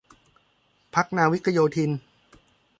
[0.95, 1.91] พรรคนาวิกโยธิน